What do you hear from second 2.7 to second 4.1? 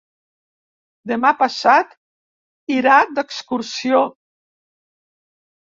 irà d'excursió.